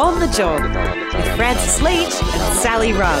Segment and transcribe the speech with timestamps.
[0.00, 0.62] On the Job
[1.14, 3.20] with Francis Leach and Sally Rugg.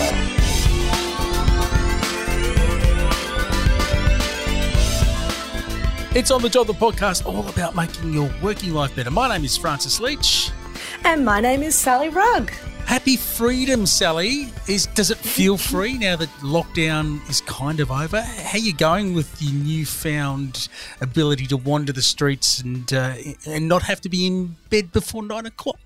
[6.16, 9.10] It's on the job, the podcast all about making your working life better.
[9.10, 10.52] My name is Francis Leach.
[11.04, 12.50] And my name is Sally Rugg.
[12.86, 14.48] Happy freedom, Sally.
[14.66, 18.22] Is does it feel free now that lockdown is kind of over?
[18.22, 20.68] How you going with your newfound
[21.02, 25.22] ability to wander the streets and uh, and not have to be in bed before
[25.22, 25.76] nine o'clock?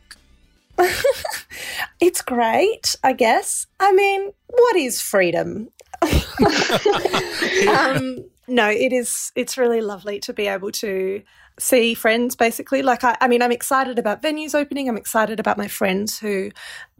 [2.00, 3.66] it's great, I guess.
[3.80, 5.68] I mean, what is freedom?
[7.68, 9.32] um, no, it is.
[9.34, 11.22] It's really lovely to be able to
[11.58, 12.36] see friends.
[12.36, 14.88] Basically, like I, I mean, I'm excited about venues opening.
[14.88, 16.50] I'm excited about my friends who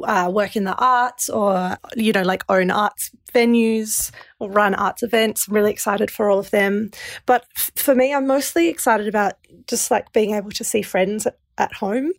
[0.03, 5.03] uh, work in the arts or you know, like own arts venues or run arts
[5.03, 5.49] events.
[5.49, 6.91] I'm really excited for all of them.
[7.27, 9.35] But f- for me, I'm mostly excited about
[9.67, 12.13] just like being able to see friends at, at home.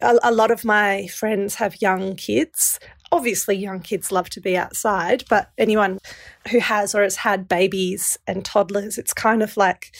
[0.00, 2.78] A, a lot of my friends have young kids.
[3.12, 5.98] Obviously young kids love to be outside, but anyone
[6.50, 9.94] who has or has had babies and toddlers, it's kind of like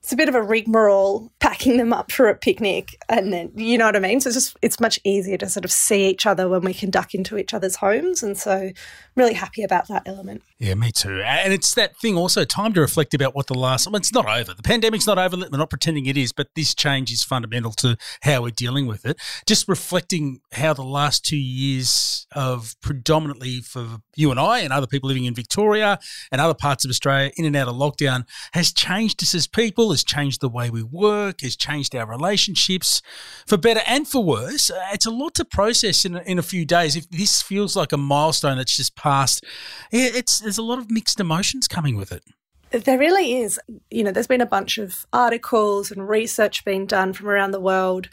[0.00, 3.76] it's a bit of a rigmarole packing them up for a picnic and then you
[3.76, 4.18] know what I mean?
[4.18, 6.88] So it's just it's much easier to sort of see each other when we can
[6.88, 8.22] duck into each other's homes.
[8.22, 8.74] And so I'm
[9.14, 10.42] really happy about that element.
[10.58, 11.20] Yeah, me too.
[11.20, 14.26] And it's that thing also, time to reflect about what the last well, it's not
[14.26, 14.54] over.
[14.54, 15.36] The pandemic's not over.
[15.36, 19.04] We're not pretending it is, but this change is fundamental to how we're dealing with
[19.04, 19.20] it.
[19.46, 24.86] Just reflecting how the last two years of predominantly for you and I and other
[24.86, 25.98] people living in Victoria
[26.32, 29.90] and other parts of Australia in and out of lockdown has changed us as people
[29.90, 33.02] has changed the way we work, has changed our relationships
[33.46, 34.70] for better and for worse.
[34.70, 36.96] Uh, it's a lot to process in, in a few days.
[36.96, 39.44] If this feels like a milestone that's just passed,
[39.90, 42.24] it's there's a lot of mixed emotions coming with it.
[42.70, 43.60] There really is.
[43.90, 47.60] You know, there's been a bunch of articles and research being done from around the
[47.60, 48.08] world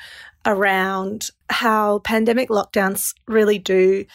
[0.45, 4.05] around how pandemic lockdowns really do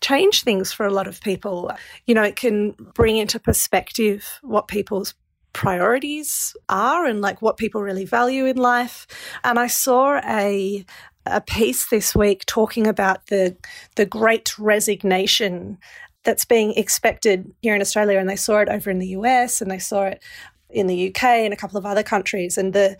[0.00, 1.70] change things for a lot of people.
[2.06, 5.14] You know, it can bring into perspective what people's
[5.52, 9.06] priorities are and like what people really value in life.
[9.44, 10.84] And I saw a
[11.26, 13.56] a piece this week talking about the
[13.96, 15.78] the great resignation
[16.24, 19.70] that's being expected here in Australia and they saw it over in the US and
[19.70, 20.22] they saw it
[20.70, 22.96] in the UK and a couple of other countries and the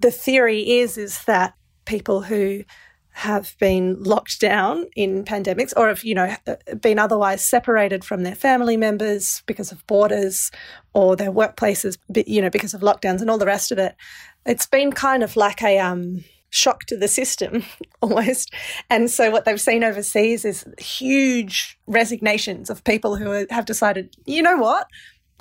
[0.00, 1.54] the theory is is that
[1.84, 2.64] people who
[3.14, 6.34] have been locked down in pandemics or have you know
[6.80, 10.50] been otherwise separated from their family members because of borders
[10.94, 13.94] or their workplaces you know because of lockdowns and all the rest of it.
[14.46, 17.64] It's been kind of like a um, shock to the system
[18.00, 18.52] almost.
[18.88, 24.42] And so what they've seen overseas is huge resignations of people who have decided you
[24.42, 24.86] know what?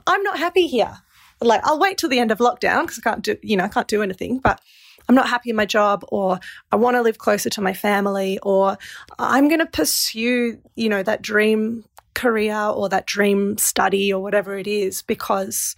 [0.06, 0.98] I'm not happy here.
[1.40, 3.68] Like i'll wait till the end of lockdown because i can't do you know i
[3.68, 4.62] can't do anything but
[5.08, 6.40] I'm not happy in my job or
[6.72, 8.78] I want to live closer to my family or
[9.20, 14.58] I'm going to pursue, you know, that dream career or that dream study or whatever
[14.58, 15.76] it is because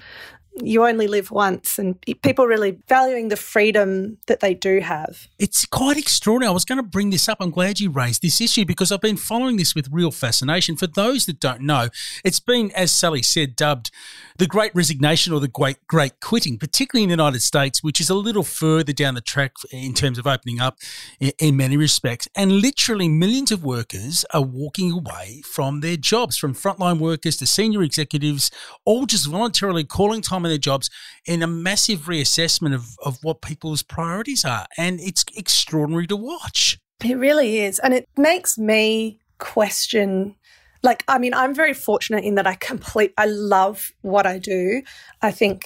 [0.62, 5.28] you only live once and people really valuing the freedom that they do have.
[5.40, 6.50] It's quite extraordinary.
[6.50, 7.40] I was going to bring this up.
[7.40, 10.76] I'm glad you raised this issue because I've been following this with real fascination.
[10.76, 11.90] For those that don't know,
[12.24, 13.90] it's been, as Sally said, dubbed
[14.38, 18.10] the Great Resignation or the Great Great Quitting, particularly in the United States, which is
[18.10, 20.78] a little further down the track in terms of opening up
[21.20, 22.28] in, in many respects.
[22.36, 27.48] And literally millions of workers are walking away from their jobs, from frontline workers to
[27.48, 28.52] senior executives,
[28.86, 30.90] all just voluntarily calling time on their jobs
[31.26, 34.66] in a massive reassessment of, of what people's priorities are.
[34.78, 36.80] And it's extraordinary to watch.
[37.04, 37.80] It really is.
[37.80, 40.36] And it makes me question
[40.84, 44.82] like i mean i'm very fortunate in that i complete i love what i do.
[45.22, 45.66] I think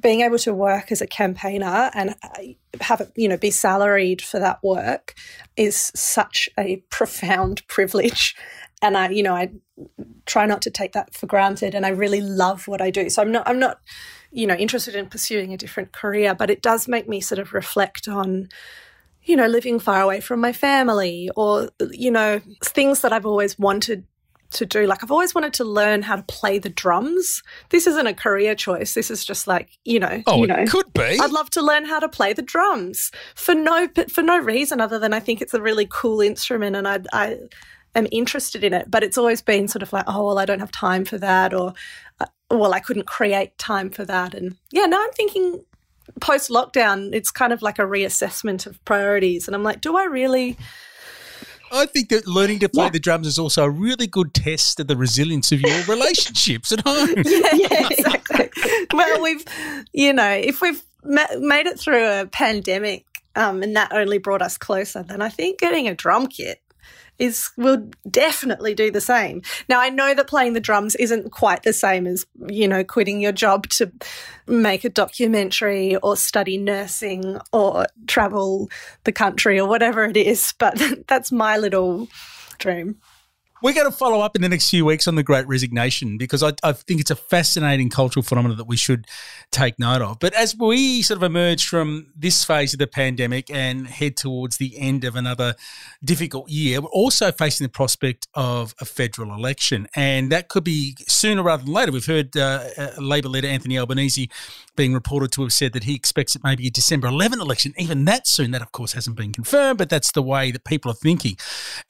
[0.00, 2.42] being able to work as a campaigner and uh,
[2.82, 5.14] have you know be salaried for that work
[5.56, 8.36] is such a profound privilege.
[8.82, 9.50] And i you know i
[10.26, 13.08] try not to take that for granted and i really love what i do.
[13.08, 13.78] So i'm not i'm not
[14.30, 17.52] you know interested in pursuing a different career but it does make me sort of
[17.52, 18.48] reflect on
[19.22, 23.58] you know living far away from my family or you know things that i've always
[23.58, 24.06] wanted
[24.50, 24.86] to do.
[24.86, 27.42] Like I've always wanted to learn how to play the drums.
[27.70, 28.94] This isn't a career choice.
[28.94, 30.22] This is just like you know.
[30.26, 31.18] Oh, you know, it could be.
[31.20, 34.98] I'd love to learn how to play the drums for no for no reason other
[34.98, 37.38] than I think it's a really cool instrument and I I
[37.94, 38.90] am interested in it.
[38.90, 41.54] But it's always been sort of like oh well I don't have time for that
[41.54, 41.74] or
[42.20, 45.64] uh, well I couldn't create time for that and yeah now I'm thinking
[46.20, 50.04] post lockdown it's kind of like a reassessment of priorities and I'm like do I
[50.04, 50.56] really
[51.72, 52.90] I think that learning to play yeah.
[52.90, 56.80] the drums is also a really good test of the resilience of your relationships at
[56.80, 57.08] home.
[57.24, 58.50] Yeah, yeah exactly.
[58.92, 59.44] well, we've,
[59.92, 63.04] you know, if we've ma- made it through a pandemic
[63.36, 66.59] um, and that only brought us closer, then I think getting a drum kit
[67.20, 69.42] is will definitely do the same.
[69.68, 73.20] Now I know that playing the drums isn't quite the same as you know quitting
[73.20, 73.92] your job to
[74.46, 78.68] make a documentary or study nursing or travel
[79.04, 82.08] the country or whatever it is, but that's my little
[82.58, 82.96] dream.
[83.62, 86.42] We're going to follow up in the next few weeks on the Great Resignation because
[86.42, 89.06] I, I, think it's a fascinating cultural phenomenon that we should
[89.50, 90.18] take note of.
[90.18, 94.56] But as we sort of emerge from this phase of the pandemic and head towards
[94.56, 95.56] the end of another
[96.02, 99.88] difficult year, we're also facing the prospect of a federal election.
[99.94, 101.92] And that could be sooner rather than later.
[101.92, 104.30] We've heard uh, uh Labor leader Anthony Albanese
[104.74, 107.74] being reported to have said that he expects it may be a December 11 election,
[107.76, 108.52] even that soon.
[108.52, 111.36] That, of course, hasn't been confirmed, but that's the way that people are thinking.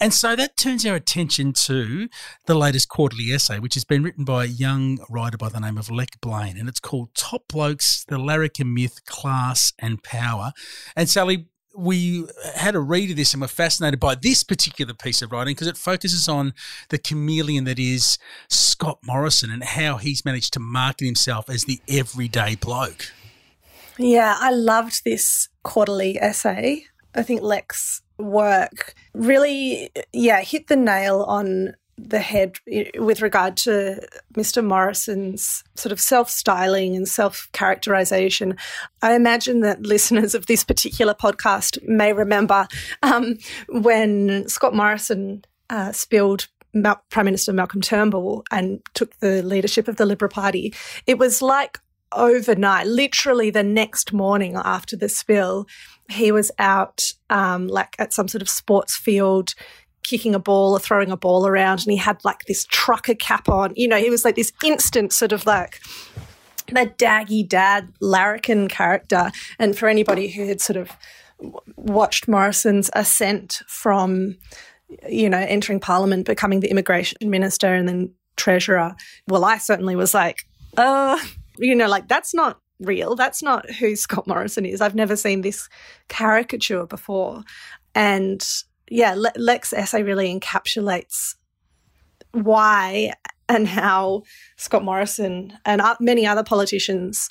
[0.01, 2.09] And so that turns our attention to
[2.47, 5.79] the latest quarterly essay, which has been written by a young writer by the name
[5.79, 10.53] of Lech Blaine, and it's called Top Blokes, the Larrikin Myth, Class and Power.
[10.97, 11.47] And Sally,
[11.77, 12.27] we
[12.57, 15.69] had a read of this and were fascinated by this particular piece of writing because
[15.69, 16.53] it focuses on
[16.89, 18.19] the chameleon that is
[18.49, 23.13] Scott Morrison and how he's managed to market himself as the everyday bloke.
[23.99, 26.87] Yeah, I loved this quarterly essay.
[27.15, 31.75] I think Lech's work really, yeah, hit the nail on
[32.09, 32.57] the head
[32.97, 34.01] with regard to
[34.35, 34.65] Mr.
[34.65, 38.57] Morrison's sort of self styling and self characterization.
[39.03, 42.67] I imagine that listeners of this particular podcast may remember
[43.03, 49.89] um, when Scott Morrison uh, spilled Mal- Prime Minister Malcolm Turnbull and took the leadership
[49.89, 50.75] of the Liberal Party.
[51.07, 51.79] It was like
[52.13, 55.67] overnight, literally the next morning after the spill,
[56.11, 59.55] he was out um, like at some sort of sports field
[60.03, 63.49] kicking a ball or throwing a ball around and he had like this trucker cap
[63.49, 63.73] on.
[63.77, 65.81] You know, he was like this instant sort of like
[66.69, 69.31] the daggy dad larrikin character.
[69.59, 70.91] And for anybody who had sort of
[71.77, 74.37] watched Morrison's ascent from,
[75.09, 78.95] you know, entering parliament, becoming the immigration minister and then treasurer,
[79.29, 80.45] well, I certainly was like,
[80.77, 81.19] uh,
[81.59, 83.15] you know, like that's not real.
[83.15, 84.81] That's not who Scott Morrison is.
[84.81, 85.69] I've never seen this
[86.09, 87.43] caricature before.
[87.95, 88.47] And
[88.89, 91.37] yeah, Le- Lech's essay really encapsulates
[92.33, 93.13] why
[93.49, 94.23] and how
[94.57, 97.29] Scott Morrison and many other politicians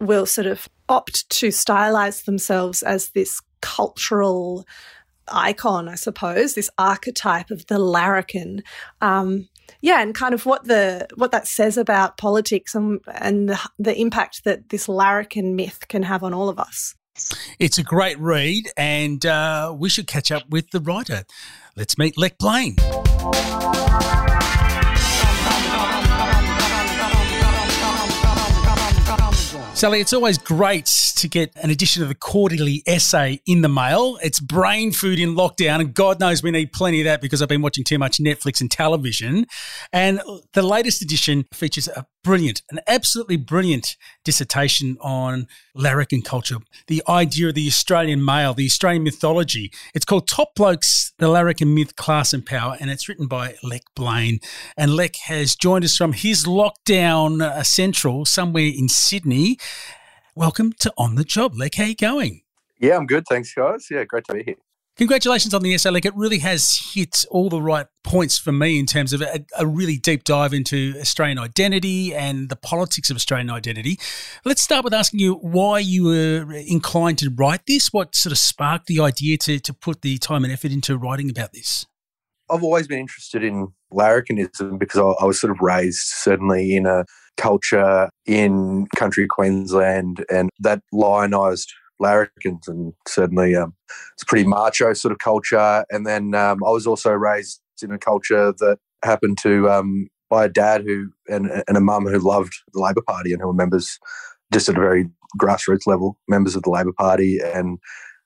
[0.00, 4.66] will sort of opt to stylize themselves as this cultural
[5.28, 8.62] icon, I suppose, this archetype of the larrikin.
[9.00, 9.48] Um,
[9.80, 13.98] yeah, and kind of what the what that says about politics and and the, the
[13.98, 16.94] impact that this larrikin myth can have on all of us.
[17.58, 21.24] It's a great read, and uh, we should catch up with the writer.
[21.76, 22.76] Let's meet Lech Blaine.
[29.74, 30.88] Sally, it's always great
[31.24, 34.18] to get an edition of the quarterly essay in the mail.
[34.22, 37.48] It's brain food in lockdown, and God knows we need plenty of that because I've
[37.48, 39.46] been watching too much Netflix and television.
[39.90, 40.20] And
[40.52, 46.56] the latest edition features a brilliant, an absolutely brilliant dissertation on larrikin culture,
[46.88, 49.72] the idea of the Australian male, the Australian mythology.
[49.94, 53.84] It's called Top Blokes, the Larrikin Myth, Class and Power, and it's written by Lech
[53.96, 54.40] Blaine.
[54.76, 59.56] And Lech has joined us from his lockdown uh, central somewhere in Sydney.
[60.36, 61.76] Welcome to On the Job, Lech.
[61.76, 62.42] How you going?
[62.80, 63.24] Yeah, I'm good.
[63.28, 63.86] Thanks, guys.
[63.88, 64.56] Yeah, great to be here.
[64.96, 65.90] Congratulations on the essay.
[65.90, 69.44] Like it really has hit all the right points for me in terms of a,
[69.56, 73.96] a, really deep dive into Australian identity and the politics of Australian identity.
[74.44, 77.92] Let's start with asking you why you were inclined to write this.
[77.92, 81.30] What sort of sparked the idea to, to put the time and effort into writing
[81.30, 81.86] about this?
[82.50, 86.86] I've always been interested in larrikinism because I, I was sort of raised certainly in
[86.86, 87.04] a
[87.36, 91.68] culture in country Queensland and that lionised
[92.00, 93.74] larrikins, and certainly um,
[94.14, 95.84] it's a pretty macho sort of culture.
[95.90, 100.46] And then um, I was also raised in a culture that happened to um, by
[100.46, 103.54] a dad who and, and a mum who loved the Labor Party and who were
[103.54, 103.98] members
[104.52, 105.08] just at a very
[105.40, 107.38] grassroots level, members of the Labor Party.
[107.42, 107.78] And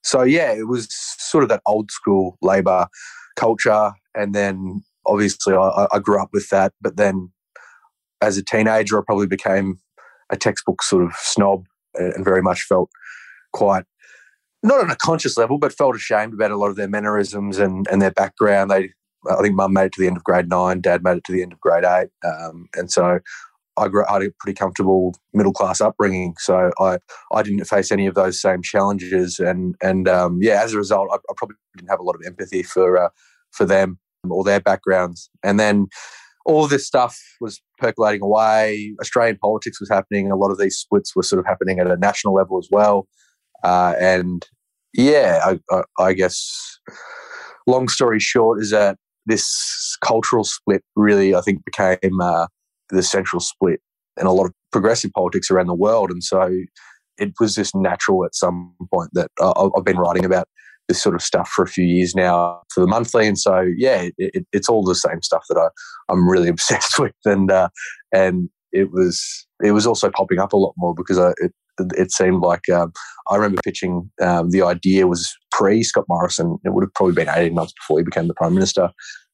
[0.02, 2.86] so, yeah, it was sort of that old school Labor
[3.36, 3.92] culture.
[4.14, 6.72] And then obviously I, I grew up with that.
[6.80, 7.32] But then
[8.20, 9.78] as a teenager, I probably became
[10.30, 12.90] a textbook sort of snob and very much felt
[13.52, 13.84] quite
[14.62, 17.86] not on a conscious level, but felt ashamed about a lot of their mannerisms and,
[17.90, 18.70] and their background.
[18.70, 18.90] They,
[19.30, 21.32] I think, mum made it to the end of grade nine, dad made it to
[21.32, 23.20] the end of grade eight, um, and so
[23.76, 26.34] I, grew, I had a pretty comfortable middle class upbringing.
[26.38, 26.98] So I,
[27.32, 31.08] I didn't face any of those same challenges, and and um, yeah, as a result,
[31.12, 33.08] I, I, probably didn't have a lot of empathy for uh,
[33.52, 33.98] for them
[34.28, 35.30] or their backgrounds.
[35.42, 35.86] And then
[36.48, 38.94] all this stuff was percolating away.
[39.00, 40.30] Australian politics was happening.
[40.30, 43.06] A lot of these splits were sort of happening at a national level as well.
[43.62, 44.46] Uh, and
[44.94, 46.78] Yeah, I, I, I guess.
[47.66, 52.46] Long story short is that this cultural split really, I think, became uh,
[52.88, 53.80] the central split
[54.18, 56.50] in a lot of progressive politics around the world, and so
[57.18, 60.48] it was just natural at some point that uh, I've been writing about
[60.88, 64.02] this sort of stuff for a few years now for the monthly, and so yeah,
[64.02, 65.68] it, it, it's all the same stuff that I,
[66.12, 67.68] I'm really obsessed with, and uh,
[68.12, 71.52] and it was it was also popping up a lot more because I, it
[71.96, 72.92] it seemed like um,
[73.30, 76.58] I remember pitching um, the idea was pre Scott Morrison.
[76.64, 78.90] It would have probably been 18 months before he became the prime minister.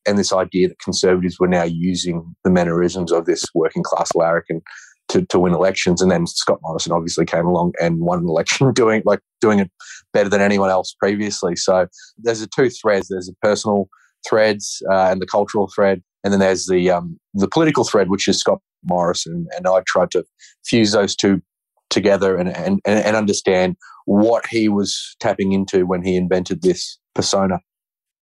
[0.06, 4.60] And this idea that conservatives were now using the mannerisms of this working class larrikin
[5.08, 6.00] to, to win elections.
[6.00, 9.70] And then Scott Morrison obviously came along and won an election doing like doing it
[10.12, 11.56] better than anyone else previously.
[11.56, 11.86] So
[12.18, 13.08] there's the two threads.
[13.08, 13.88] There's the personal
[14.28, 18.28] threads uh, and the cultural thread, and then there's the um, the political thread, which
[18.28, 19.46] is Scott Morrison.
[19.56, 20.24] And I tried to
[20.64, 21.42] fuse those two
[21.90, 27.60] together and, and, and understand what he was tapping into when he invented this persona.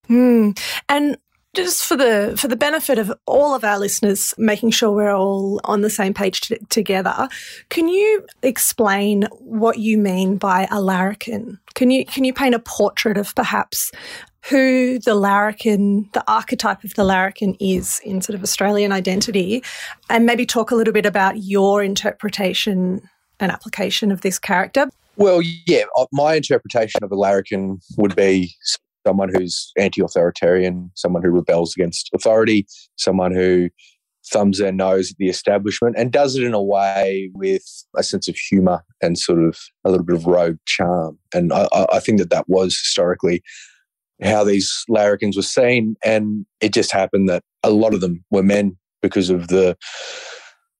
[0.08, 0.58] Mm.
[0.88, 1.16] And
[1.54, 5.60] just for the for the benefit of all of our listeners, making sure we're all
[5.64, 7.28] on the same page t- together,
[7.68, 11.58] can you explain what you mean by a larrikin?
[11.74, 13.92] Can you can you paint a portrait of perhaps
[14.48, 19.62] who the larrikin, the archetype of the larrikin is in sort of Australian identity,
[20.08, 24.88] and maybe talk a little bit about your interpretation and application of this character?
[25.16, 28.54] Well, yeah, uh, my interpretation of a larrikin would be
[29.06, 32.66] someone who's anti-authoritarian, someone who rebels against authority,
[32.96, 33.68] someone who
[34.30, 37.64] thumbs their nose at the establishment and does it in a way with
[37.96, 41.18] a sense of humor and sort of a little bit of rogue charm.
[41.34, 43.42] And I, I think that that was historically
[44.22, 45.96] how these larrikins were seen.
[46.04, 49.76] And it just happened that a lot of them were men because of the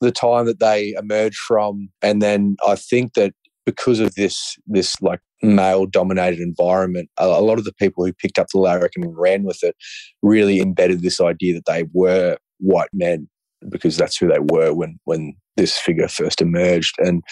[0.00, 1.88] the time that they emerged from.
[2.02, 3.32] And then I think that
[3.64, 8.12] because of this this like male dominated environment, a, a, lot of the people who
[8.12, 9.74] picked up the larrikin and ran with it
[10.22, 13.28] really embedded this idea that they were white men
[13.70, 16.94] because that's who they were when when this figure first emerged.
[16.98, 17.22] And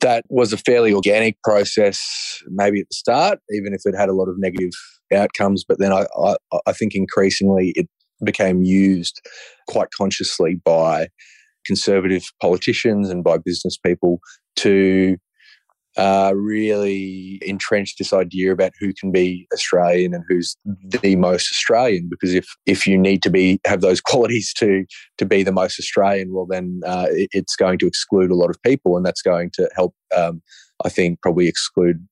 [0.00, 4.12] that was a fairly organic process maybe at the start even if it had a
[4.12, 4.72] lot of negative
[5.14, 7.88] outcomes but then I, I, I think increasingly it
[8.22, 9.20] became used
[9.68, 11.08] quite consciously by
[11.64, 14.18] conservative politicians and by business people
[14.56, 15.16] to
[15.96, 22.08] uh, really entrenched this idea about who can be Australian and who's the most Australian.
[22.10, 24.84] Because if if you need to be have those qualities to
[25.18, 28.62] to be the most Australian, well, then uh, it's going to exclude a lot of
[28.62, 29.94] people, and that's going to help.
[30.16, 30.42] Um,
[30.84, 32.04] I think probably exclude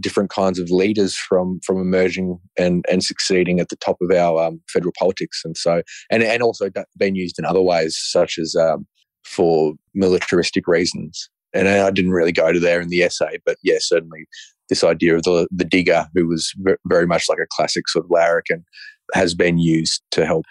[0.00, 4.44] different kinds of leaders from from emerging and and succeeding at the top of our
[4.44, 8.54] um, federal politics, and so and and also been used in other ways, such as
[8.54, 8.86] um,
[9.24, 13.76] for militaristic reasons and I didn't really go to there in the essay, but yeah,
[13.78, 14.26] certainly
[14.68, 16.52] this idea of the the digger, who was
[16.86, 18.64] very much like a classic sort of larrikin,
[19.14, 20.44] has been used to help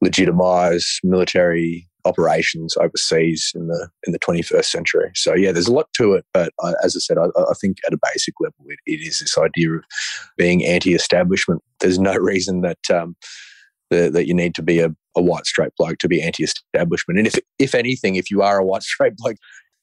[0.00, 5.10] legitimize military operations overseas in the in the 21st century.
[5.14, 7.78] So yeah, there's a lot to it, but I, as I said, I, I, think
[7.86, 9.84] at a basic level, it, it is this idea of
[10.36, 11.62] being anti-establishment.
[11.80, 13.16] There's no reason that um,
[13.90, 17.18] the, that you need to be a, a white straight bloke to be anti-establishment.
[17.18, 19.36] And if if anything, if you are a white straight bloke,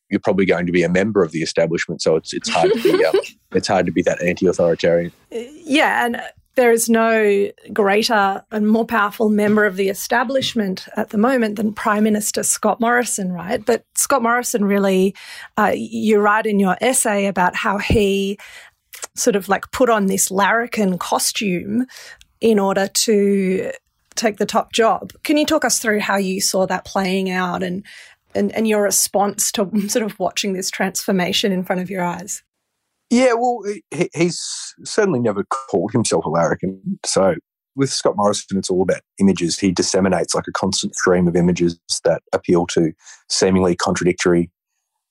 [0.10, 2.02] you're probably going to be a member of the establishment.
[2.02, 3.16] So it's it's hard to be um,
[3.52, 5.12] it's hard to be that anti-authoritarian.
[5.32, 6.22] Yeah, and
[6.56, 11.74] there is no greater and more powerful member of the establishment at the moment than
[11.74, 13.64] Prime Minister Scott Morrison, right?
[13.64, 15.16] But Scott Morrison really,
[15.58, 18.38] uh, you write in your essay about how he
[19.16, 21.86] sort of like put on this larrikin costume
[22.40, 23.72] in order to
[24.16, 25.12] take the top job.
[25.24, 27.84] Can you talk us through how you saw that playing out and
[28.36, 32.44] and, and your response to sort of watching this transformation in front of your eyes?
[33.10, 34.42] Yeah, well, he, he's
[34.84, 37.00] certainly never called himself a larrikin.
[37.06, 37.36] So
[37.76, 39.60] with Scott Morrison, it's all about images.
[39.60, 42.94] He disseminates like a constant stream of images that appeal to
[43.30, 44.50] seemingly contradictory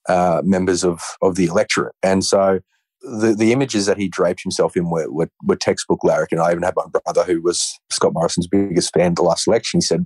[0.08, 1.94] uh, members of, of the electorate.
[2.02, 2.60] And so
[3.02, 6.40] the, the images that he draped himself in were, were, were textbook larrikin.
[6.40, 9.78] I even had my brother, who was Scott Morrison's biggest fan the last election.
[9.78, 10.04] He said,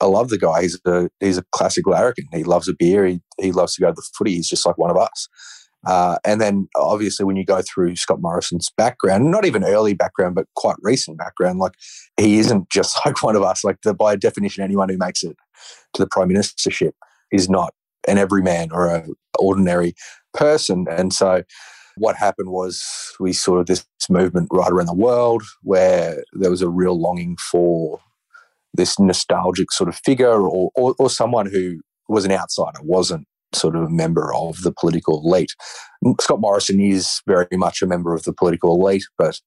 [0.00, 0.62] I love the guy.
[0.62, 2.26] He's a he's a classic larrikin.
[2.32, 3.06] He loves a beer.
[3.06, 4.34] He he loves to go to the footy.
[4.34, 5.28] He's just like one of us.
[5.86, 10.34] Uh, and then obviously when you go through Scott Morrison's background, not even early background,
[10.34, 11.72] but quite recent background, like
[12.18, 13.64] he isn't just like one of us.
[13.64, 15.36] Like the, by definition, anyone who makes it
[15.94, 16.92] to the prime ministership
[17.32, 17.72] is not
[18.08, 19.94] an everyman or an ordinary
[20.34, 20.86] person.
[20.90, 21.42] And so
[21.96, 22.82] what happened was
[23.18, 28.00] we saw this movement right around the world where there was a real longing for
[28.74, 33.74] this nostalgic sort of figure or, or, or someone who was an outsider, wasn't sort
[33.74, 35.52] of a member of the political elite.
[36.20, 39.40] Scott Morrison is very much a member of the political elite, but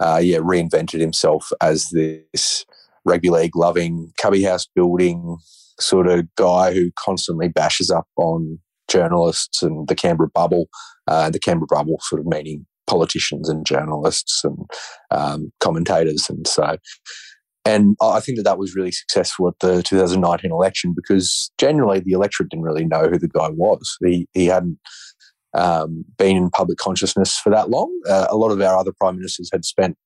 [0.00, 2.64] uh, yeah, reinvented himself as this
[3.04, 5.36] rugby league loving, cubby house building
[5.78, 8.58] sort of guy who constantly bashes up on
[8.88, 10.68] journalists and the Canberra bubble.
[11.06, 14.58] Uh, the Canberra bubble sort of meaning politicians and journalists and
[15.10, 16.28] um, commentators.
[16.28, 16.76] And so,
[17.64, 22.12] and I think that that was really successful at the 2019 election because generally the
[22.12, 23.96] electorate didn't really know who the guy was.
[24.04, 24.78] He, he hadn't
[25.54, 27.90] um, been in public consciousness for that long.
[28.08, 29.96] Uh, a lot of our other prime ministers had spent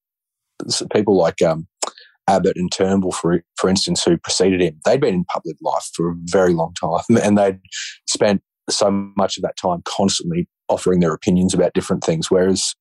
[0.92, 1.66] people like um,
[2.28, 4.80] Abbott and Turnbull, for for instance, who preceded him.
[4.84, 7.60] They'd been in public life for a very long time, and they'd
[8.08, 12.30] spent so much of that time constantly offering their opinions about different things.
[12.30, 12.74] Whereas,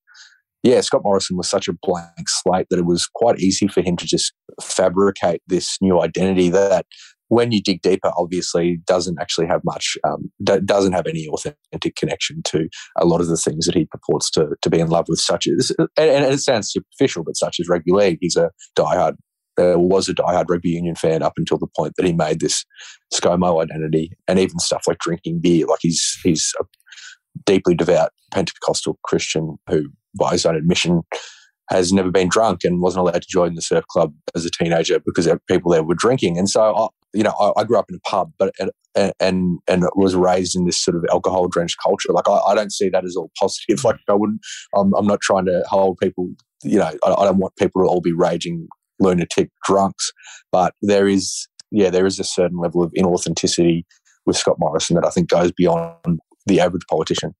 [0.64, 3.96] yeah, Scott Morrison was such a blank slate that it was quite easy for him
[3.98, 6.86] to just fabricate this new identity that
[7.28, 11.96] when you dig deeper, obviously doesn't actually have much, um, d- doesn't have any authentic
[11.96, 12.68] connection to
[12.98, 15.46] a lot of the things that he purports to, to be in love with, such
[15.46, 18.18] as, and, and it sounds superficial, but such as rugby league.
[18.22, 19.16] He's a diehard,
[19.58, 22.64] uh, was a diehard rugby union fan up until the point that he made this
[23.12, 25.66] ScoMo identity, and even stuff like drinking beer.
[25.66, 26.64] Like he's he's a
[27.44, 29.86] deeply devout Pentecostal Christian who,
[30.18, 31.02] by his own admission,
[31.70, 35.00] has never been drunk and wasn't allowed to join the surf club as a teenager
[35.00, 36.38] because people there were drinking.
[36.38, 38.70] And so, I, you know, I, I, grew up in a pub, but and
[39.18, 42.12] and, and was raised in this sort of alcohol drenched culture.
[42.12, 43.82] Like I, I, don't see that as all positive.
[43.84, 44.40] Like I wouldn't.
[44.74, 46.28] I'm, I'm not trying to hold people.
[46.62, 48.68] You know, I, I don't want people to all be raging
[49.00, 50.10] lunatic drunks.
[50.52, 53.84] But there is, yeah, there is a certain level of inauthenticity
[54.26, 57.34] with Scott Morrison that I think goes beyond the average politician.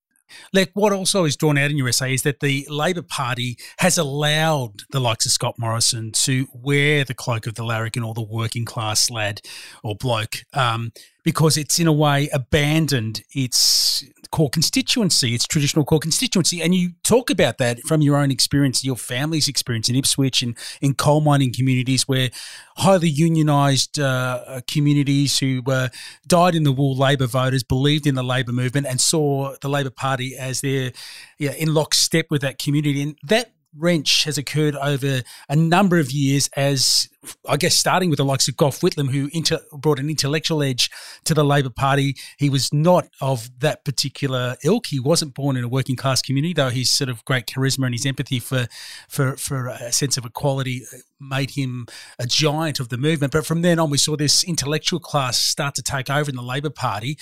[0.53, 4.83] Like what also is drawn out in essay is that the Labor Party has allowed
[4.91, 8.65] the likes of Scott Morrison to wear the cloak of the larrikin or the working
[8.65, 9.41] class lad
[9.83, 10.93] or bloke um,
[11.25, 14.05] because it's in a way abandoned its
[14.35, 16.61] core constituency, its traditional core constituency.
[16.61, 20.59] And you talk about that from your own experience, your family's experience in Ipswich and
[20.81, 22.31] in coal mining communities where
[22.77, 25.89] highly unionised uh, communities who were
[26.27, 29.91] dyed in the wool Labor voters believed in the Labor movement and saw the Labor
[29.91, 30.91] Party as their
[31.39, 33.03] yeah, in lockstep with that community.
[33.03, 37.09] And that wrench has occurred over a number of years as
[37.49, 40.91] I guess starting with the likes of Gough Whitlam, who inter- brought an intellectual edge
[41.25, 42.17] to the Labor Party.
[42.39, 44.87] He was not of that particular ilk.
[44.87, 47.95] He wasn't born in a working class community, though his sort of great charisma and
[47.95, 48.67] his empathy for
[49.09, 51.87] for for a sense of equality uh, made him
[52.19, 53.33] a giant of the movement.
[53.33, 56.43] But from then on, we saw this intellectual class start to take over in the
[56.43, 57.19] Labor Party,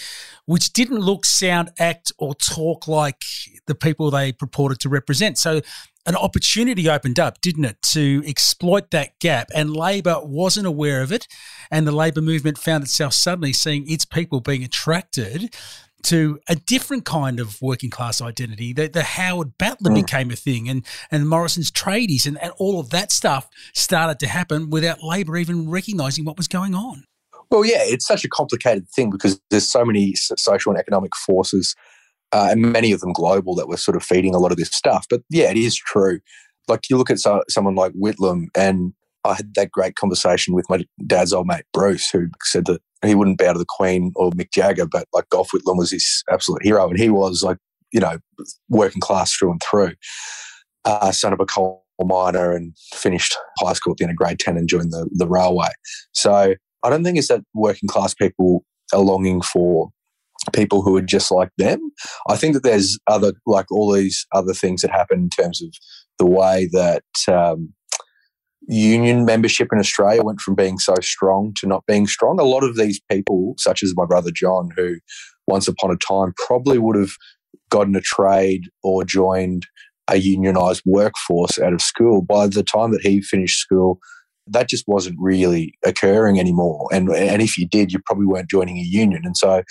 [0.46, 3.24] which didn't look, sound, act, or talk like
[3.66, 5.38] the people they purported to represent.
[5.38, 5.60] So
[6.04, 9.50] an opportunity opened up, didn't it, to exploit that gap?
[9.54, 11.28] And Labor wasn't aware of it.
[11.70, 15.54] And the Labor movement found itself suddenly seeing its people being attracted
[16.04, 18.72] to a different kind of working class identity.
[18.72, 20.04] The, the Howard battler mm.
[20.04, 24.26] became a thing, and, and Morrison's tradies, and, and all of that stuff started to
[24.26, 27.04] happen without Labor even recognising what was going on.
[27.50, 31.76] Well, yeah, it's such a complicated thing because there's so many social and economic forces
[32.32, 34.70] uh, and many of them global that were sort of feeding a lot of this
[34.70, 35.06] stuff.
[35.08, 36.20] But yeah, it is true.
[36.66, 40.66] Like you look at so, someone like Whitlam, and I had that great conversation with
[40.68, 44.30] my dad's old mate Bruce, who said that he wouldn't bow to the Queen or
[44.32, 47.58] Mick Jagger, but like Gough Whitlam was his absolute hero, and he was like
[47.92, 48.18] you know
[48.68, 49.92] working class through and through.
[50.84, 54.38] Uh, son of a coal miner and finished high school at the end of grade
[54.38, 55.68] 10 and joined the, the railway.
[56.12, 59.90] So I don't think it's that working class people are longing for
[60.52, 61.92] people who are just like them.
[62.28, 65.72] I think that there's other, like all these other things that happen in terms of
[66.18, 67.72] the way that um,
[68.68, 72.38] union membership in Australia went from being so strong to not being strong.
[72.38, 74.96] A lot of these people, such as my brother John, who
[75.46, 77.12] once upon a time probably would have
[77.70, 79.66] gotten a trade or joined
[80.08, 83.98] a unionized workforce out of school, by the time that he finished school,
[84.46, 86.88] that just wasn't really occurring anymore.
[86.92, 89.22] And and if you did, you probably weren't joining a union.
[89.24, 89.62] And so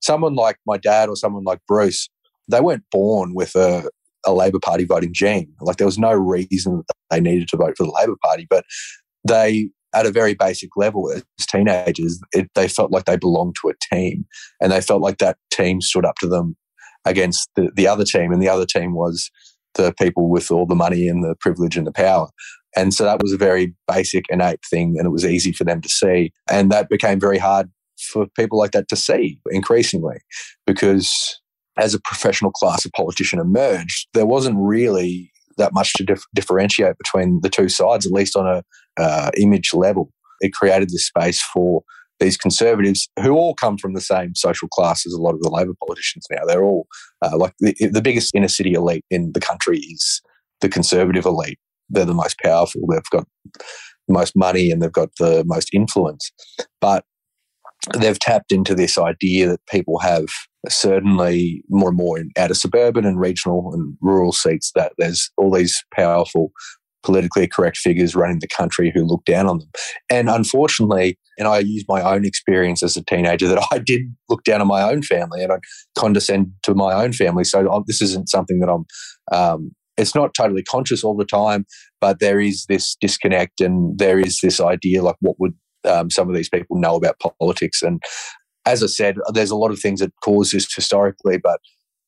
[0.00, 2.08] someone like my dad or someone like Bruce,
[2.48, 3.88] they weren't born with a,
[4.26, 5.52] a Labor Party voting gene.
[5.60, 8.64] Like there was no reason that they needed to vote for the Labor Party, but
[9.26, 13.70] they, at a very basic level, as teenagers, it, they felt like they belonged to
[13.70, 14.24] a team,
[14.60, 16.56] and they felt like that team stood up to them
[17.04, 19.30] against the, the other team, and the other team was
[19.74, 22.28] the people with all the money and the privilege and the power.
[22.76, 25.80] And so that was a very basic, innate thing, and it was easy for them
[25.80, 26.32] to see.
[26.50, 27.70] And that became very hard
[28.12, 30.16] for people like that to see increasingly
[30.66, 31.40] because
[31.76, 36.98] as a professional class of politician emerged, there wasn't really that much to dif- differentiate
[36.98, 38.62] between the two sides, at least on a
[39.00, 40.10] uh, image level.
[40.40, 41.82] It created this space for
[42.20, 45.50] these conservatives who all come from the same social class as a lot of the
[45.50, 46.44] Labor politicians now.
[46.46, 46.86] They're all
[47.22, 50.22] uh, like the, the biggest inner city elite in the country is
[50.60, 51.58] the conservative elite.
[51.90, 52.82] They're the most powerful.
[52.88, 56.30] They've got the most money and they've got the most influence.
[56.80, 57.04] But
[57.98, 60.26] they've tapped into this idea that people have
[60.68, 65.50] certainly more and more in outer suburban and regional and rural seats that there's all
[65.50, 66.52] these powerful
[67.02, 69.68] politically correct figures running the country who look down on them.
[70.10, 74.42] And unfortunately, and I use my own experience as a teenager that I did look
[74.44, 75.58] down on my own family and I
[75.96, 77.44] condescend to my own family.
[77.44, 78.84] So uh, this isn't something that I'm,
[79.36, 81.66] um, it's not totally conscious all the time,
[82.00, 86.28] but there is this disconnect and there is this idea like what would um, some
[86.28, 87.82] of these people know about politics.
[87.82, 88.02] And
[88.66, 91.60] as I said, there's a lot of things that cause this historically, but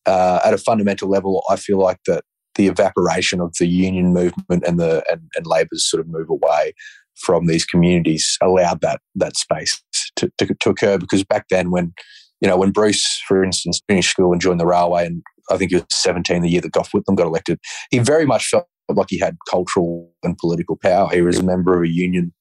[0.07, 4.65] uh, at a fundamental level, I feel like that the evaporation of the union movement
[4.67, 6.73] and the and, and Labor's sort of move away
[7.17, 9.83] from these communities allowed that that space
[10.17, 10.99] to, to, to, occur.
[10.99, 11.93] Because back then when
[12.41, 15.71] you know when Bruce for instance finished school and joined the railway and I think
[15.71, 17.59] he was 17 the year that Gough Whitlam got elected
[17.91, 21.09] he very much felt like he had cultural and political power.
[21.13, 22.33] He was a member of a union.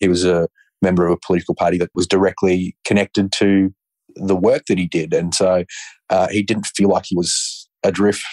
[0.00, 0.48] He was a
[0.82, 3.72] member of a political party that was directly connected to
[4.16, 5.64] the work that he did and so
[6.10, 8.24] uh, he didn't feel like he was adrift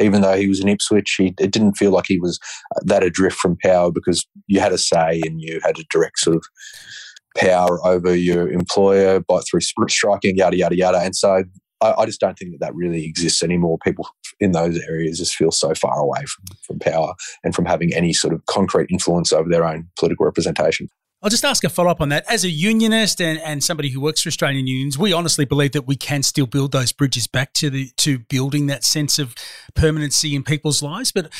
[0.00, 2.38] even though he was in Ipswich, he, it didn't feel like he was
[2.74, 6.18] uh, that adrift from power because you had a say and you had a direct
[6.18, 6.42] sort of
[7.36, 10.98] power over your employer by through striking, yada yada yada.
[10.98, 11.44] And so
[11.80, 13.78] I, I, just don't think that that really exists anymore.
[13.84, 14.08] People
[14.40, 18.12] in those areas just feel so far away from, from power and from having any
[18.12, 20.88] sort of concrete influence over their own political representation.
[21.22, 22.24] I'll just ask a follow up on that.
[22.28, 25.86] As a unionist and, and somebody who works for Australian unions, we honestly believe that
[25.86, 29.34] we can still build those bridges back to the to building that sense of
[29.74, 31.12] permanency in people's lives.
[31.12, 31.32] But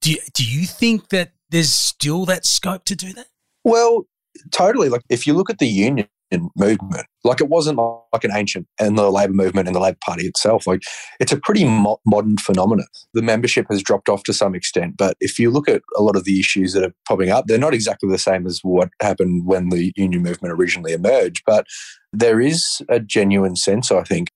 [0.00, 3.26] do do you think that there's still that scope to do that?
[3.62, 4.06] Well,
[4.50, 4.88] totally.
[4.88, 6.08] Like if you look at the union
[6.56, 7.06] movement.
[7.24, 10.66] Like it wasn't like an ancient and the Labor movement and the Labor Party itself.
[10.66, 10.82] Like
[11.20, 12.86] it's a pretty mo- modern phenomenon.
[13.14, 16.16] The membership has dropped off to some extent, but if you look at a lot
[16.16, 19.46] of the issues that are popping up, they're not exactly the same as what happened
[19.46, 21.42] when the union movement originally emerged.
[21.46, 21.66] But
[22.12, 24.28] there is a genuine sense, I think,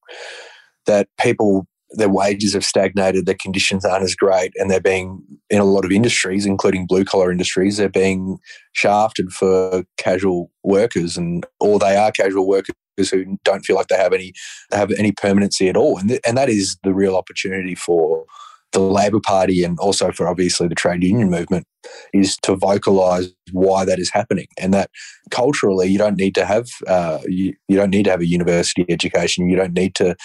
[0.86, 5.60] that people their wages have stagnated, their conditions aren't as great, and they're being in
[5.60, 8.38] a lot of industries, including blue collar industries, they're being
[8.72, 12.74] shafted for casual workers, and or they are casual workers
[13.10, 14.32] who don't feel like they have any
[14.72, 18.24] have any permanency at all, and th- and that is the real opportunity for
[18.72, 21.66] the Labor Party and also for obviously the trade union movement
[22.14, 24.90] is to vocalise why that is happening, and that
[25.30, 28.84] culturally you don't need to have uh, you, you don't need to have a university
[28.88, 30.16] education, you don't need to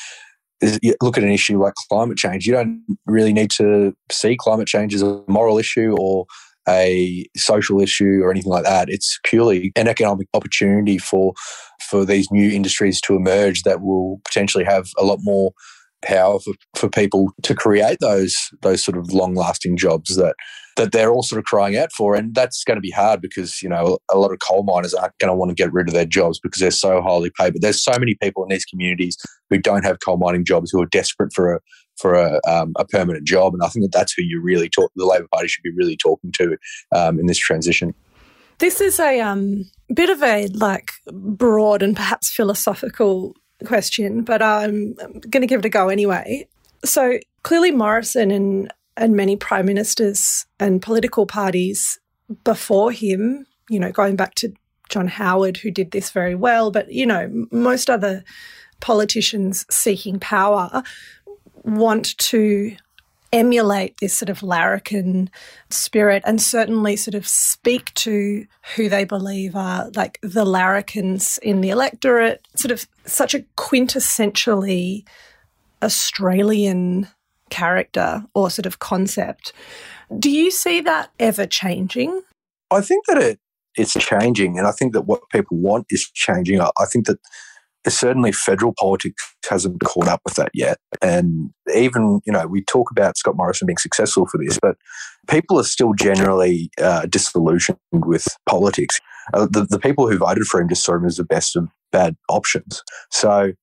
[1.02, 4.94] look at an issue like climate change, you don't really need to see climate change
[4.94, 6.26] as a moral issue or
[6.68, 8.90] a social issue or anything like that.
[8.90, 11.34] It's purely an economic opportunity for
[11.90, 15.52] for these new industries to emerge that will potentially have a lot more
[16.04, 20.36] power for, for people to create those those sort of long lasting jobs that
[20.78, 22.16] that they're all sort of crying out for.
[22.16, 25.18] And that's going to be hard because, you know, a lot of coal miners aren't
[25.20, 27.54] going to want to get rid of their jobs because they're so highly paid.
[27.54, 29.18] But there's so many people in these communities
[29.50, 31.60] who don't have coal mining jobs who are desperate for a
[31.98, 33.54] for a, um, a permanent job.
[33.54, 34.92] And I think that that's who you really talk.
[34.96, 36.56] The Labor Party should be really talking to
[36.96, 37.96] um, in this transition.
[38.60, 43.36] This is a um, bit of a like broad and perhaps philosophical
[43.66, 46.48] question, but I'm going to give it a go anyway.
[46.86, 52.00] So clearly, Morrison and and many prime ministers and political parties
[52.44, 54.54] before him, you know, going back to
[54.90, 58.24] John Howard, who did this very well, but, you know, most other
[58.80, 60.84] politicians seeking power
[61.64, 62.76] want to
[63.34, 65.30] emulate this sort of larrikin
[65.70, 71.62] spirit and certainly sort of speak to who they believe are like the larrikins in
[71.62, 75.04] the electorate, sort of such a quintessentially
[75.84, 77.08] Australian
[77.50, 79.54] character or sort of concept.
[80.18, 82.22] Do you see that ever changing?
[82.72, 83.40] I think that it
[83.76, 86.60] it's changing, and I think that what people want is changing.
[86.60, 87.20] I, I think that
[87.90, 90.78] certainly federal politics hasn't caught up with that yet.
[91.02, 94.76] And even, you know, we talk about Scott Morrison being successful for this, but
[95.30, 99.00] people are still generally uh, disillusioned with politics.
[99.34, 101.70] Uh, the, the people who voted for him just saw him as the best of
[101.92, 102.84] bad options.
[103.12, 103.54] So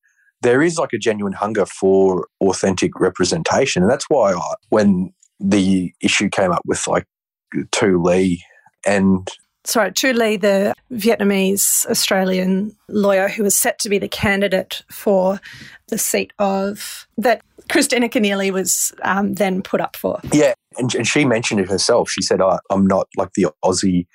[0.45, 3.83] there is like a genuine hunger for authentic representation.
[3.83, 7.07] And that's why I, when the issue came up with like
[7.73, 8.37] Tu Le
[8.87, 9.29] and
[9.65, 15.41] sorry, Tu Le, the Vietnamese Australian lawyer who was set to be the candidate for
[15.89, 20.21] the seat of that Kristina Keneally was um, then put up for.
[20.33, 22.11] Yeah, and, and, she mentioned it herself.
[22.11, 24.07] She said, "I'm not like the Aussie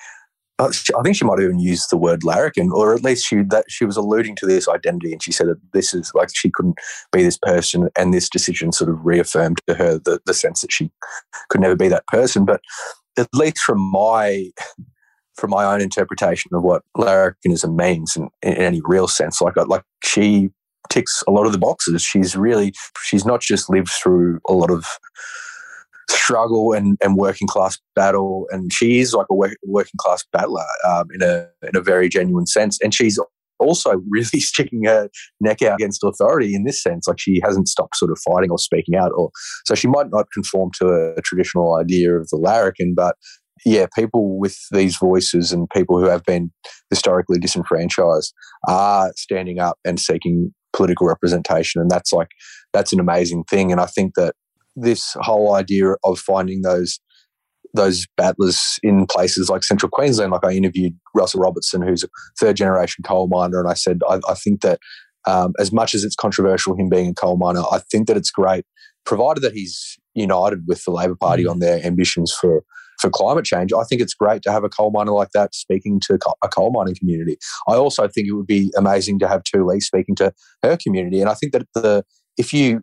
[0.59, 3.43] Uh, I think she might have even used the word larrikin, or at least she
[3.43, 6.51] that she was alluding to this identity, and she said that this is like she
[6.51, 6.77] couldn't
[7.11, 10.71] be this person, and this decision sort of reaffirmed to her the, the sense that
[10.71, 10.91] she
[11.49, 12.45] could never be that person.
[12.45, 12.61] But
[13.17, 14.51] at least from my
[15.35, 19.65] from my own interpretation of what larrikinism means in, in any real sense, like uh,
[19.65, 20.49] like she
[20.89, 22.01] ticks a lot of the boxes.
[22.01, 24.85] She's really she's not just lived through a lot of
[26.09, 28.47] struggle and, and working class battle.
[28.51, 32.09] And she is like a work, working class battler um, in a in a very
[32.09, 32.77] genuine sense.
[32.81, 33.19] And she's
[33.59, 37.07] also really sticking her neck out against authority in this sense.
[37.07, 39.11] Like she hasn't stopped sort of fighting or speaking out.
[39.15, 39.31] Or
[39.65, 43.15] so she might not conform to a, a traditional idea of the larrikin, but
[43.65, 46.51] yeah, people with these voices and people who have been
[46.89, 48.33] historically disenfranchised
[48.67, 52.29] are standing up and seeking political representation, and that's like
[52.73, 53.71] that's an amazing thing.
[53.71, 54.33] And I think that
[54.81, 56.99] this whole idea of finding those
[57.75, 60.31] those battlers in places like central Queensland.
[60.31, 64.19] Like I interviewed Russell Robertson, who's a third generation coal miner, and I said I,
[64.27, 64.79] I think that
[65.27, 68.31] um, as much as it's controversial him being a coal miner, I think that it's
[68.31, 68.65] great,
[69.05, 71.51] provided that he's united with the Labor Party mm.
[71.51, 72.63] on their ambitions for
[72.99, 73.71] for climate change.
[73.71, 76.71] I think it's great to have a coal miner like that speaking to a coal
[76.71, 77.37] mining community.
[77.67, 81.21] I also think it would be amazing to have Tu Le speaking to her community,
[81.21, 82.03] and I think that the
[82.37, 82.81] if you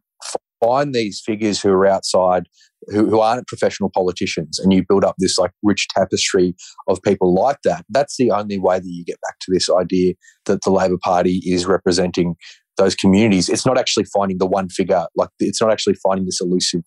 [0.61, 2.45] find these figures who are outside,
[2.89, 6.55] who, who aren't professional politicians, and you build up this like rich tapestry
[6.89, 10.15] of people like that, that's the only way that you get back to this idea
[10.47, 12.35] that the Labor Party is representing
[12.77, 13.49] those communities.
[13.49, 16.83] It's not actually finding the one figure, like it's not actually finding this elusive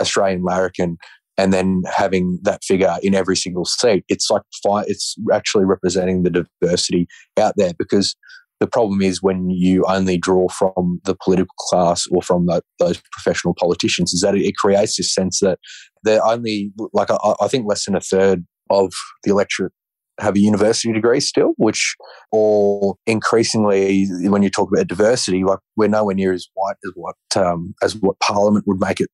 [0.00, 0.96] Australian larrikin
[1.36, 4.04] and then having that figure in every single seat.
[4.08, 4.42] It's like
[4.86, 7.06] it's actually representing the diversity
[7.38, 8.16] out there because
[8.60, 13.00] the problem is when you only draw from the political class or from the, those
[13.12, 15.58] professional politicians, is that it, creates this sense that
[16.02, 18.92] they're only like I, I think less than a third of
[19.24, 19.72] the electorate
[20.20, 21.94] have a university degree still, which,
[22.32, 27.16] or increasingly, when you talk about diversity, like we're nowhere near as white as what
[27.36, 29.08] um, as what Parliament would make it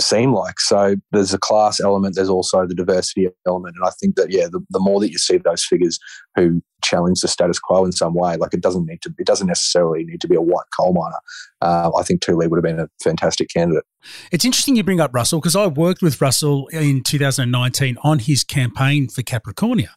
[0.00, 0.60] seem like.
[0.60, 3.76] So there's a class element, there's also the diversity element.
[3.76, 5.98] And I think that, yeah, the, the more that you see those figures
[6.36, 9.48] who challenge the status quo in some way, like it doesn't need to, it doesn't
[9.48, 11.18] necessarily need to be a white coal miner.
[11.60, 13.84] Uh, I think Tu Le would have been a fantastic candidate.
[14.30, 18.44] It's interesting you bring up Russell because I worked with Russell in 2019 on his
[18.44, 19.90] campaign for Capricornia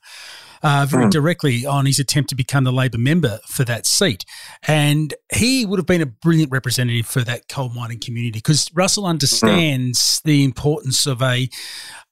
[0.63, 1.11] uh, very mm.
[1.11, 4.25] directly on his attempt to become the Labor member for that seat.
[4.67, 9.05] And he would have been a brilliant representative for that coal mining community because Russell
[9.05, 10.23] understands mm.
[10.23, 11.49] the importance of a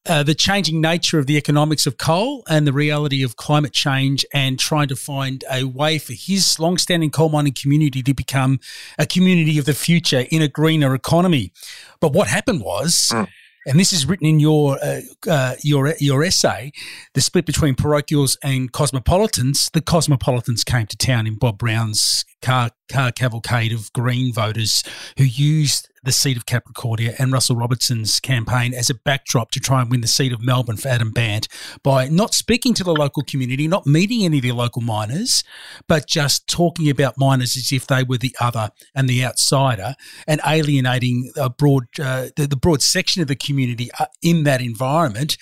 [0.06, 4.26] uh, the changing nature of the economics of coal and the reality of climate change
[4.34, 8.60] and trying to find a way for his long-standing coal mining community to become
[8.98, 11.52] a community of the future in a greener economy.
[12.00, 13.28] But what happened was mm
[13.70, 16.72] and this is written in your uh, uh, your your essay,
[17.14, 19.70] the split between parochials and cosmopolitans.
[19.74, 24.84] The cosmopolitans came to town in Bob Brown's car car cavalcade of Green voters
[25.18, 29.82] who used the seat of Capricornia and Russell Robertson's campaign as a backdrop to try
[29.82, 31.48] and win the seat of Melbourne for Adam Bandt
[31.84, 35.44] by not speaking to the local community, not meeting any of the local miners,
[35.88, 39.96] but just talking about miners as if they were the other and the outsider
[40.28, 44.62] and alienating a broad, uh, the, the broad section of the community uh, in that
[44.62, 45.38] environment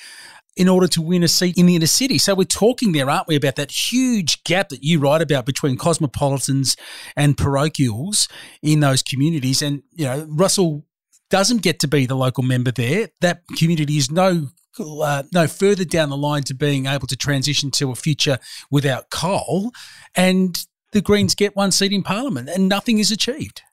[0.57, 2.17] in order to win a seat in the inner city.
[2.17, 5.77] So we're talking there, aren't we, about that huge gap that you write about between
[5.77, 6.75] cosmopolitans
[7.15, 8.27] and parochials
[8.61, 9.61] in those communities.
[9.61, 10.83] And, you know, Russell
[11.29, 13.09] doesn't get to be the local member there.
[13.21, 14.47] That community is no
[14.79, 18.37] uh, no further down the line to being able to transition to a future
[18.69, 19.71] without coal,
[20.15, 23.63] and the Greens get one seat in Parliament, and nothing is achieved.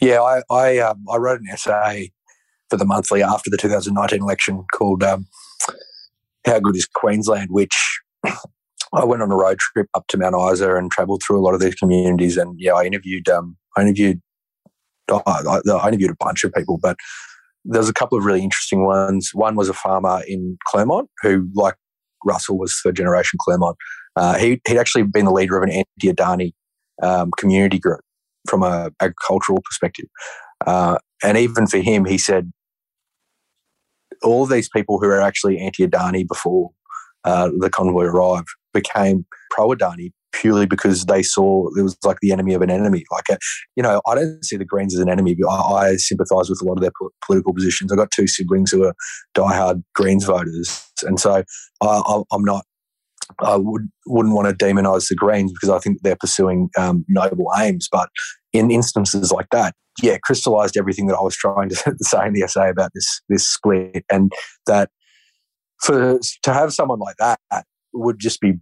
[0.00, 2.12] Yeah, I I, um, I wrote an essay
[2.68, 5.26] for the monthly after the 2019 election called um,
[6.46, 7.76] how good is Queensland, which
[8.92, 11.54] I went on a road trip up to Mount Isa and travelled through a lot
[11.54, 12.36] of these communities.
[12.36, 14.20] And yeah, I interviewed, um, I interviewed,
[15.10, 16.96] oh, I, I interviewed a bunch of people, but
[17.64, 19.30] there's a couple of really interesting ones.
[19.34, 21.74] One was a farmer in Clermont who, like
[22.24, 23.76] Russell, was third generation Clermont.
[24.14, 26.52] Uh, he, he'd actually been the leader of an anti-Adani
[27.02, 28.00] um, community group
[28.48, 30.06] from an agricultural perspective.
[30.64, 32.52] Uh, and even for him, he said
[34.22, 36.70] all these people who are actually anti-Adani before
[37.24, 42.54] uh, the convoy arrived became pro-Adani purely because they saw it was like the enemy
[42.54, 43.04] of an enemy.
[43.10, 43.36] Like, uh,
[43.74, 45.36] you know, I don't see the Greens as an enemy.
[45.48, 47.90] I, I sympathise with a lot of their po- political positions.
[47.90, 48.94] I've got two siblings who are
[49.34, 51.42] diehard Greens voters, and so
[51.82, 52.64] I, am not.
[53.40, 57.50] I would wouldn't want to demonise the Greens because I think they're pursuing um, noble
[57.58, 57.88] aims.
[57.90, 58.08] But
[58.52, 62.42] in instances like that, yeah, crystallized everything that I was trying to say in the
[62.42, 64.32] essay about this this split, and
[64.66, 64.90] that
[65.82, 67.38] for to have someone like that
[67.96, 68.54] would just be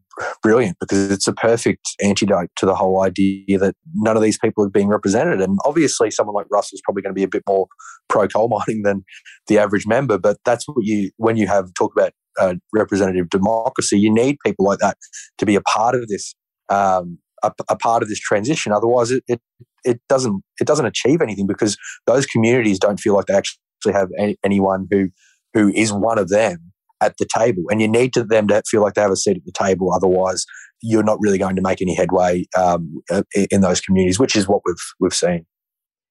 [0.42, 4.64] brilliant because it's a perfect antidote to the whole idea that none of these people
[4.64, 5.40] are being represented.
[5.40, 7.66] And obviously, someone like Russell's probably going to be a bit more
[8.08, 9.04] pro coal mining than
[9.48, 10.18] the average member.
[10.18, 14.64] But that's what you, when you have talk about uh, representative democracy, you need people
[14.64, 14.96] like that
[15.38, 16.34] to be a part of this,
[16.68, 18.72] um, a, a, part of this transition.
[18.72, 19.40] Otherwise, it, it
[19.84, 21.76] it doesn't it doesn't achieve anything because
[22.06, 25.08] those communities don't feel like they actually have any, anyone who
[25.52, 27.62] who is one of them at the table.
[27.70, 29.92] And you need to them to feel like they have a seat at the table.
[29.92, 30.46] Otherwise,
[30.82, 33.02] you're not really going to make any headway um,
[33.50, 35.46] in those communities, which is what we've we've seen.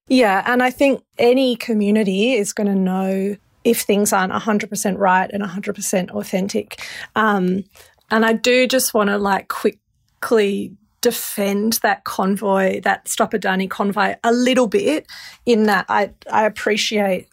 [0.08, 5.30] Yeah, and I think any community is going to know if things aren't 100% right
[5.32, 6.82] and 100% authentic.
[7.16, 7.64] Um,
[8.10, 14.14] and I do just want to like quickly defend that convoy, that Stop Adani convoy,
[14.24, 15.06] a little bit.
[15.44, 17.28] In that, I I appreciate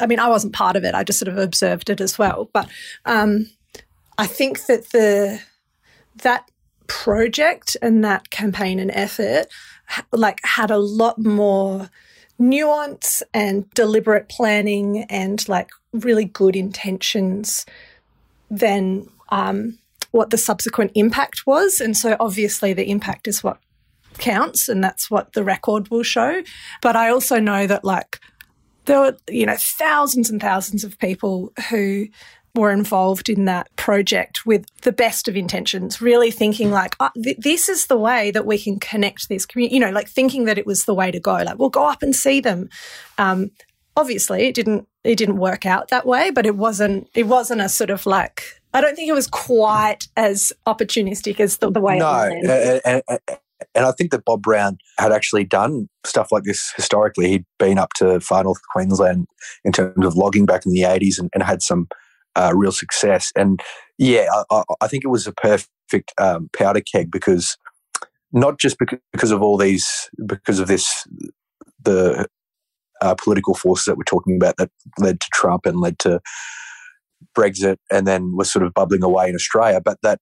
[0.00, 0.94] I mean, I wasn't part of it.
[0.94, 2.50] I just sort of observed it as well.
[2.52, 2.68] But
[3.04, 3.48] um,
[4.18, 5.40] I think that the
[6.22, 6.50] that
[6.88, 9.46] project and that campaign and effort
[10.10, 11.88] like had a lot more
[12.38, 17.64] nuance and deliberate planning and like really good intentions
[18.50, 19.78] than um,
[20.12, 21.80] what the subsequent impact was.
[21.80, 23.58] And so obviously the impact is what
[24.18, 26.42] counts and that's what the record will show.
[26.80, 28.20] But I also know that like
[28.84, 32.06] there were, you know, thousands and thousands of people who
[32.54, 37.38] were involved in that project with the best of intentions, really thinking like, oh, th-
[37.38, 40.58] this is the way that we can connect this community, you know, like thinking that
[40.58, 41.36] it was the way to go.
[41.36, 42.68] Like, we'll go up and see them.
[43.16, 43.50] Um,
[43.96, 47.70] obviously it didn't, it didn't work out that way, but it wasn't, it wasn't a
[47.70, 51.98] sort of like, I don't think it was quite as opportunistic as the, the way
[51.98, 53.38] no, it was.
[53.74, 57.28] And I think that Bob Brown had actually done stuff like this historically.
[57.28, 59.26] He'd been up to far north Queensland
[59.64, 61.88] in terms of logging back in the 80s and, and had some
[62.34, 63.30] uh, real success.
[63.36, 63.60] And
[63.98, 67.56] yeah, I, I, think it was a perfect um, powder keg because
[68.32, 71.06] not just because, because of all these, because of this,
[71.82, 72.26] the
[73.00, 76.20] uh, political forces that we're talking about that led to Trump and led to
[77.36, 80.18] Brexit and then was sort of bubbling away in Australia, but that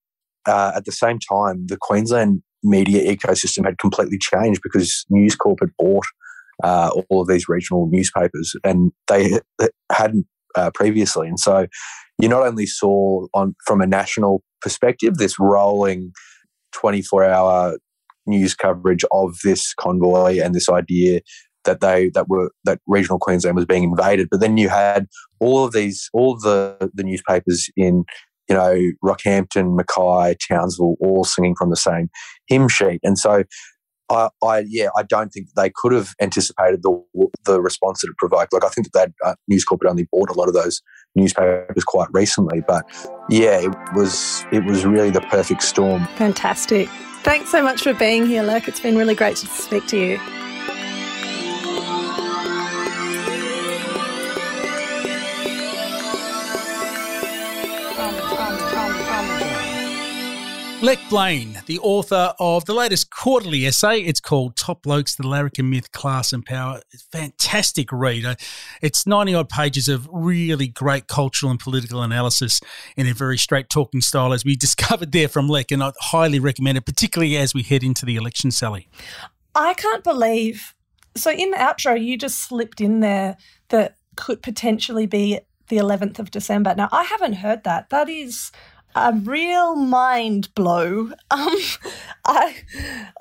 [0.46, 5.58] uh, at the same time, the Queensland media ecosystem had completely changed because News Corp
[5.60, 6.06] had bought
[6.62, 9.38] uh, all of these regional newspapers, and they
[9.92, 11.28] hadn't uh, previously.
[11.28, 11.66] And so,
[12.18, 16.12] you not only saw on from a national perspective this rolling
[16.72, 17.76] twenty four hour
[18.26, 21.20] news coverage of this convoy and this idea
[21.70, 25.06] that they that were that regional Queensland was being invaded, but then you had
[25.38, 28.04] all of these all of the the newspapers in
[28.48, 32.10] you know, Rockhampton, Mackay, Townsville, all singing from the same
[32.48, 32.98] hymn sheet.
[33.04, 33.44] And so
[34.10, 37.00] I, I, yeah, I don't think they could have anticipated the
[37.44, 38.52] the response that it provoked.
[38.52, 40.82] Like I think that that uh, News Corp had only bought a lot of those
[41.14, 42.84] newspapers quite recently, but
[43.30, 46.06] yeah, it was it was really the perfect storm.
[46.16, 46.88] Fantastic.
[47.22, 48.66] Thanks so much for being here, Lech.
[48.66, 50.18] It's been really great to speak to you.
[60.82, 64.00] Lech Blaine, the author of the latest quarterly essay.
[64.00, 66.80] It's called Top Blokes, the Larrikin Myth, Class and Power.
[67.12, 68.24] Fantastic read.
[68.24, 68.36] Uh,
[68.80, 72.62] it's 90 odd pages of really great cultural and political analysis
[72.96, 75.70] in a very straight talking style, as we discovered there from Lech.
[75.70, 78.88] And I highly recommend it, particularly as we head into the election, Sally.
[79.54, 80.74] I can't believe.
[81.14, 83.36] So in the outro, you just slipped in there
[83.68, 86.74] that could potentially be the 11th of December.
[86.74, 87.90] Now, I haven't heard that.
[87.90, 88.50] That is
[88.94, 91.12] a real mind blow.
[91.32, 91.56] Um,
[92.24, 92.56] I,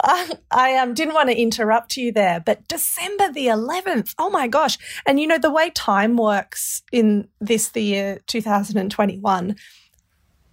[0.04, 4.48] I, I um, didn't want to interrupt you there, but December the 11th, oh my
[4.48, 4.78] gosh.
[5.06, 9.56] And you know, the way time works in this, the year 2021,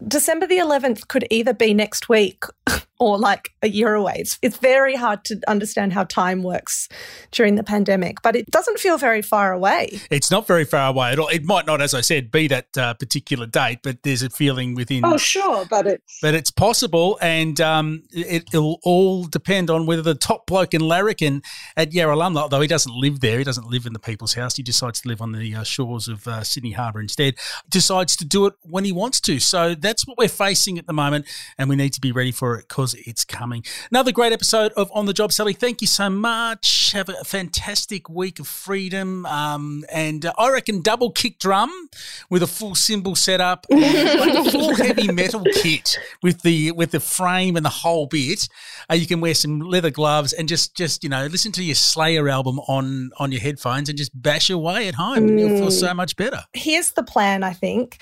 [0.07, 2.45] December the 11th could either be next week
[2.99, 4.15] or like a year away.
[4.19, 6.89] It's, it's very hard to understand how time works
[7.31, 10.01] during the pandemic, but it doesn't feel very far away.
[10.11, 11.29] It's not very far away at all.
[11.29, 14.75] It might not, as I said, be that uh, particular date, but there's a feeling
[14.75, 15.05] within.
[15.05, 20.03] Oh, sure, but it's but it's possible, and um, it, will all depend on whether
[20.03, 21.43] the top bloke in Larrikin
[21.77, 24.57] at Yarralumla, although he doesn't live there, he doesn't live in the People's House.
[24.57, 27.35] He decides to live on the uh, shores of uh, Sydney Harbour instead.
[27.69, 29.39] Decides to do it when he wants to.
[29.39, 31.27] So that's what we're facing at the moment,
[31.59, 33.65] and we need to be ready for it because it's coming.
[33.91, 35.53] Another great episode of On the Job, Sally.
[35.53, 36.93] Thank you so much.
[36.93, 39.27] Have a fantastic week of freedom.
[39.27, 41.89] Um, and uh, I reckon double kick drum
[42.31, 47.01] with a full cymbal setup, like a full heavy metal kit with the with the
[47.01, 48.49] frame and the whole bit.
[48.91, 51.75] Uh, you can wear some leather gloves and just just you know listen to your
[51.75, 55.29] Slayer album on on your headphones and just bash away at home.
[55.29, 55.41] Mm.
[55.41, 56.45] You'll feel so much better.
[56.53, 57.43] Here's the plan.
[57.43, 57.99] I think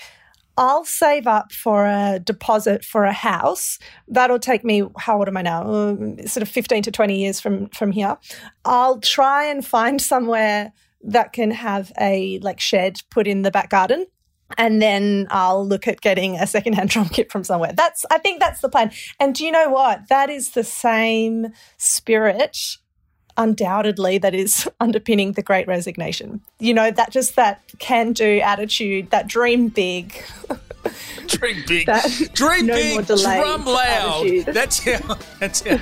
[0.57, 3.79] I'll save up for a deposit for a house.
[4.09, 5.63] That'll take me, how old am I now?
[5.67, 8.17] Um, sort of 15 to 20 years from, from here.
[8.65, 13.71] I'll try and find somewhere that can have a like shed put in the back
[13.71, 14.07] garden.
[14.57, 17.73] And then I'll look at getting a secondhand drum kit from somewhere.
[17.73, 18.93] That's, I think that's the plan.
[19.19, 20.09] And do you know what?
[20.09, 21.49] That is the same
[21.79, 22.79] spirit
[23.37, 26.41] undoubtedly that is underpinning the great resignation.
[26.59, 30.15] You know, that just that can do attitude, that dream big.
[31.27, 31.89] dream big.
[32.33, 34.27] dream no big, drum loud.
[34.27, 34.55] Attitude.
[34.55, 35.79] That's how that's how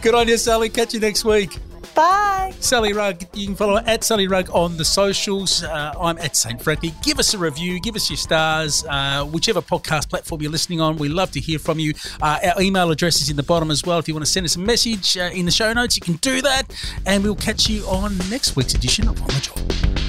[0.00, 0.68] Good on you, Sally.
[0.68, 1.58] Catch you next week.
[1.94, 2.54] Bye.
[2.60, 5.62] Sally Rugg, you can follow at Sally Rugg on the socials.
[5.62, 6.62] Uh, I'm at St.
[6.62, 6.94] Frankie.
[7.02, 10.96] Give us a review, give us your stars, uh, whichever podcast platform you're listening on.
[10.96, 11.94] We love to hear from you.
[12.22, 13.98] Uh, our email address is in the bottom as well.
[13.98, 16.14] If you want to send us a message uh, in the show notes, you can
[16.14, 16.64] do that.
[17.06, 19.99] And we'll catch you on next week's edition of On the Job.